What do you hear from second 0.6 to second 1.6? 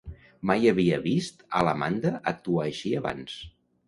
havia vist